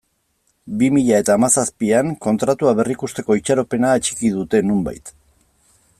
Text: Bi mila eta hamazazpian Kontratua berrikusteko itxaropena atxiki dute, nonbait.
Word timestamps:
Bi 0.77 0.87
mila 0.95 1.19
eta 1.23 1.35
hamazazpian 1.37 2.09
Kontratua 2.27 2.73
berrikusteko 2.81 3.37
itxaropena 3.41 3.95
atxiki 3.99 4.33
dute, 4.41 4.67
nonbait. 4.71 5.15